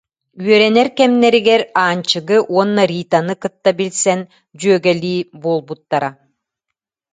[0.43, 4.19] Үөрэнэр кэмнэригэр Аанчыгы уонна Ританы кытта билсэн,
[4.59, 6.09] дьүөгэлии буолбуттара.